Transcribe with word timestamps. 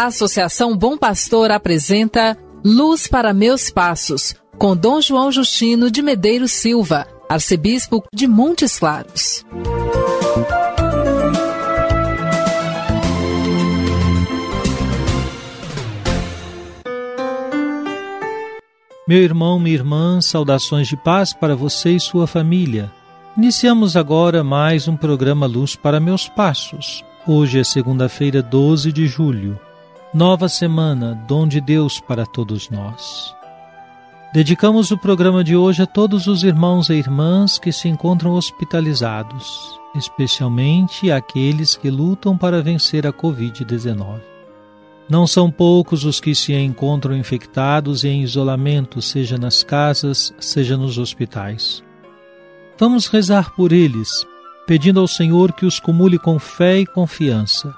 A 0.00 0.06
Associação 0.06 0.74
Bom 0.74 0.96
Pastor 0.96 1.50
apresenta 1.50 2.34
Luz 2.64 3.06
para 3.06 3.34
Meus 3.34 3.68
Passos, 3.68 4.34
com 4.56 4.74
Dom 4.74 4.98
João 4.98 5.30
Justino 5.30 5.90
de 5.90 6.00
Medeiros 6.00 6.52
Silva, 6.52 7.06
arcebispo 7.28 8.02
de 8.10 8.26
Montes 8.26 8.78
Claros. 8.78 9.44
Meu 19.06 19.18
irmão, 19.18 19.60
minha 19.60 19.74
irmã, 19.74 20.22
saudações 20.22 20.88
de 20.88 20.96
paz 20.96 21.34
para 21.34 21.54
você 21.54 21.90
e 21.90 22.00
sua 22.00 22.26
família. 22.26 22.90
Iniciamos 23.36 23.98
agora 23.98 24.42
mais 24.42 24.88
um 24.88 24.96
programa 24.96 25.44
Luz 25.44 25.76
para 25.76 26.00
Meus 26.00 26.26
Passos. 26.26 27.04
Hoje 27.26 27.60
é 27.60 27.64
segunda-feira, 27.64 28.42
12 28.42 28.90
de 28.92 29.06
julho. 29.06 29.60
Nova 30.12 30.48
semana, 30.48 31.14
dom 31.28 31.46
de 31.46 31.60
Deus 31.60 32.00
para 32.00 32.26
todos 32.26 32.68
nós. 32.68 33.32
Dedicamos 34.34 34.90
o 34.90 34.98
programa 34.98 35.44
de 35.44 35.54
hoje 35.54 35.82
a 35.82 35.86
todos 35.86 36.26
os 36.26 36.42
irmãos 36.42 36.90
e 36.90 36.94
irmãs 36.94 37.60
que 37.60 37.70
se 37.70 37.86
encontram 37.86 38.32
hospitalizados, 38.32 39.78
especialmente 39.94 41.12
aqueles 41.12 41.76
que 41.76 41.88
lutam 41.88 42.36
para 42.36 42.60
vencer 42.60 43.06
a 43.06 43.12
Covid-19. 43.12 44.20
Não 45.08 45.28
são 45.28 45.48
poucos 45.48 46.04
os 46.04 46.18
que 46.18 46.34
se 46.34 46.52
encontram 46.54 47.16
infectados 47.16 48.02
e 48.02 48.08
em 48.08 48.22
isolamento, 48.22 49.00
seja 49.00 49.38
nas 49.38 49.62
casas, 49.62 50.34
seja 50.40 50.76
nos 50.76 50.98
hospitais. 50.98 51.84
Vamos 52.76 53.06
rezar 53.06 53.54
por 53.54 53.70
eles, 53.70 54.26
pedindo 54.66 54.98
ao 54.98 55.06
Senhor 55.06 55.52
que 55.52 55.64
os 55.64 55.78
cumule 55.78 56.18
com 56.18 56.36
fé 56.36 56.80
e 56.80 56.86
confiança. 56.86 57.72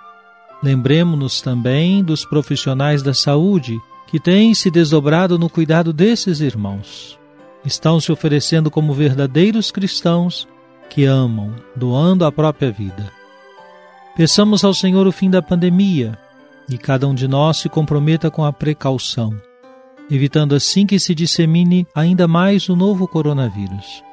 Lembremos-nos 0.62 1.40
também 1.40 2.04
dos 2.04 2.24
profissionais 2.24 3.02
da 3.02 3.12
saúde 3.12 3.80
que 4.06 4.20
têm 4.20 4.54
se 4.54 4.70
desdobrado 4.70 5.38
no 5.38 5.48
cuidado 5.48 5.92
desses 5.92 6.40
irmãos. 6.40 7.18
Estão 7.64 8.00
se 8.00 8.12
oferecendo 8.12 8.70
como 8.70 8.92
verdadeiros 8.92 9.70
cristãos 9.70 10.46
que 10.88 11.04
amam, 11.04 11.54
doando 11.74 12.24
a 12.24 12.30
própria 12.30 12.70
vida. 12.70 13.10
Peçamos 14.14 14.62
ao 14.62 14.74
Senhor 14.74 15.06
o 15.06 15.12
fim 15.12 15.30
da 15.30 15.40
pandemia 15.40 16.18
e 16.68 16.76
cada 16.76 17.08
um 17.08 17.14
de 17.14 17.26
nós 17.26 17.56
se 17.56 17.68
comprometa 17.68 18.30
com 18.30 18.44
a 18.44 18.52
precaução, 18.52 19.34
evitando 20.10 20.54
assim 20.54 20.86
que 20.86 20.98
se 20.98 21.14
dissemine 21.14 21.86
ainda 21.94 22.28
mais 22.28 22.68
o 22.68 22.76
novo 22.76 23.08
coronavírus. 23.08 24.04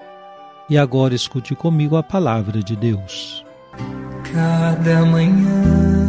E 0.69 0.77
agora 0.77 1.13
escute 1.13 1.53
comigo 1.55 1.97
a 1.97 2.03
palavra 2.03 2.63
de 2.63 2.75
Deus. 2.75 3.43
Cada 4.31 5.05
manhã 5.05 6.08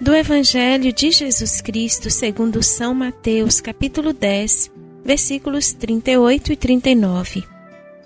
Do 0.00 0.12
Evangelho 0.12 0.92
de 0.92 1.12
Jesus 1.12 1.60
Cristo, 1.60 2.10
segundo 2.10 2.62
São 2.64 2.92
Mateus, 2.92 3.60
capítulo 3.60 4.12
10, 4.12 4.70
versículos 5.04 5.72
38 5.72 6.52
e 6.52 6.56
39. 6.56 7.44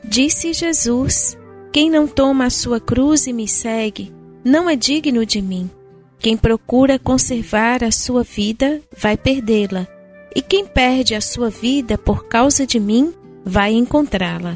Disse 0.05 0.53
Jesus: 0.53 1.37
Quem 1.73 1.91
não 1.91 2.07
toma 2.07 2.45
a 2.45 2.51
sua 2.51 2.79
cruz 2.79 3.27
e 3.27 3.33
me 3.33 3.49
segue, 3.49 4.13
não 4.45 4.69
é 4.69 4.77
digno 4.77 5.25
de 5.25 5.41
mim. 5.41 5.71
Quem 6.19 6.37
procura 6.37 6.99
conservar 6.99 7.83
a 7.83 7.91
sua 7.91 8.23
vida 8.23 8.83
vai 8.97 9.17
perdê-la, 9.17 9.89
e 10.37 10.43
quem 10.43 10.67
perde 10.67 11.15
a 11.15 11.23
sua 11.23 11.49
vida 11.49 11.97
por 11.97 12.29
causa 12.29 12.67
de 12.67 12.79
mim 12.79 13.15
vai 13.45 13.73
encontrá-la. 13.73 14.55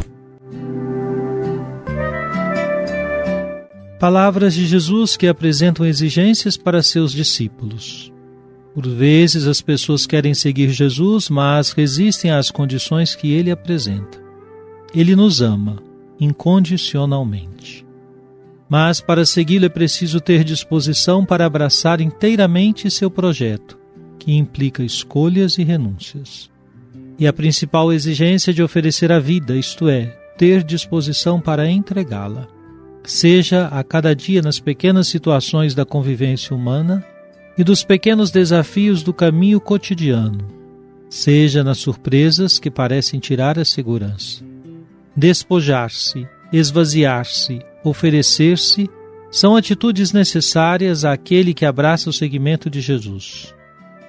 Palavras 4.03 4.55
de 4.55 4.67
Jesus 4.67 5.17
que 5.17 5.29
apresentam 5.29 5.87
exigências 5.87 6.57
para 6.57 6.83
seus 6.83 7.13
discípulos. 7.13 8.13
Por 8.75 8.85
vezes 8.85 9.47
as 9.47 9.61
pessoas 9.61 10.09
querem 10.09 10.35
seguir 10.35 10.71
Jesus, 10.71 11.31
mas 11.31 11.71
resistem 11.71 12.33
às 12.33 12.51
condições 12.51 13.15
que 13.15 13.33
ele 13.33 13.49
apresenta. 13.49 14.21
Ele 14.93 15.15
nos 15.15 15.41
ama 15.41 15.81
incondicionalmente. 16.19 17.87
Mas 18.69 19.01
para 19.01 19.25
segui-lo 19.25 19.67
é 19.67 19.69
preciso 19.69 20.21
ter 20.21 20.43
disposição 20.43 21.25
para 21.25 21.47
abraçar 21.47 22.01
inteiramente 22.01 22.91
seu 22.91 23.09
projeto, 23.09 23.79
que 24.19 24.33
implica 24.33 24.83
escolhas 24.83 25.59
e 25.59 25.63
renúncias. 25.63 26.51
E 27.21 27.25
a 27.25 27.33
principal 27.33 27.93
exigência 27.93 28.53
de 28.53 28.65
oferecer 28.65 29.13
a 29.13 29.21
vida, 29.21 29.55
isto 29.55 29.89
é, 29.89 30.07
ter 30.37 30.65
disposição 30.65 31.41
para 31.41 31.71
entregá-la. 31.71 32.49
Seja 33.05 33.67
a 33.67 33.83
cada 33.83 34.15
dia 34.15 34.41
nas 34.41 34.61
pequenas 34.61 35.09
situações 35.09 35.75
da 35.75 35.85
convivência 35.85 36.55
humana 36.55 37.05
e 37.59 37.65
dos 37.65 37.85
pequenos 37.85 38.31
desafios 38.31 39.03
do 39.03 39.13
caminho 39.13 39.61
cotidiano, 39.61 40.39
seja 41.09 41.65
nas 41.65 41.79
surpresas 41.79 42.59
que 42.59 42.71
parecem 42.71 43.19
tirar 43.19 43.59
a 43.59 43.65
segurança. 43.65 44.45
Despojar-se, 45.17 46.27
esvaziar-se, 46.53 47.61
oferecer-se, 47.85 48.89
são 49.31 49.57
atitudes 49.57 50.13
necessárias 50.13 51.05
àquele 51.05 51.53
que 51.53 51.67
abraça 51.67 52.09
o 52.09 52.13
seguimento 52.13 52.71
de 52.71 52.81
Jesus. 52.81 53.55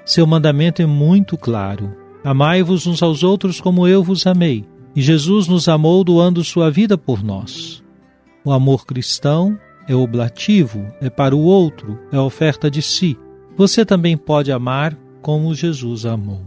Seu 0.05 0.27
mandamento 0.27 0.81
é 0.81 0.85
muito 0.85 1.37
claro: 1.37 1.95
Amai-vos 2.23 2.87
uns 2.87 3.01
aos 3.01 3.23
outros 3.23 3.59
como 3.59 3.87
eu 3.87 4.03
vos 4.03 4.25
amei. 4.25 4.65
E 4.95 5.01
Jesus 5.01 5.47
nos 5.47 5.67
amou 5.67 6.03
doando 6.03 6.43
sua 6.43 6.69
vida 6.69 6.97
por 6.97 7.23
nós. 7.23 7.82
O 8.45 8.51
amor 8.51 8.85
cristão 8.85 9.57
é 9.87 9.95
oblativo, 9.95 10.85
é 10.99 11.09
para 11.09 11.35
o 11.35 11.39
outro, 11.39 11.97
é 12.11 12.19
oferta 12.19 12.69
de 12.69 12.81
si. 12.81 13.17
Você 13.55 13.85
também 13.85 14.17
pode 14.17 14.51
amar 14.51 14.97
como 15.21 15.55
Jesus 15.55 16.05
amou. 16.05 16.41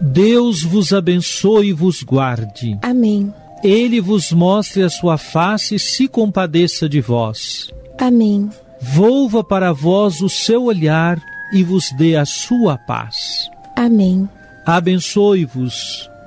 Deus 0.00 0.62
vos 0.62 0.92
abençoe 0.92 1.68
e 1.68 1.72
vos 1.72 2.02
guarde. 2.02 2.78
Amém. 2.82 3.32
Ele 3.62 4.00
vos 4.00 4.30
mostre 4.32 4.82
a 4.82 4.90
sua 4.90 5.16
face 5.16 5.76
e 5.76 5.78
se 5.78 6.06
compadeça 6.06 6.88
de 6.88 7.00
vós. 7.00 7.70
Amém. 7.98 8.50
Volva 8.80 9.42
para 9.42 9.72
vós 9.72 10.20
o 10.20 10.28
seu 10.28 10.64
olhar 10.64 11.18
e 11.52 11.62
vos 11.62 11.90
dê 11.96 12.16
a 12.16 12.26
sua 12.26 12.76
paz. 12.76 13.50
Amém. 13.74 14.28
Abençoe-vos, 14.66 16.10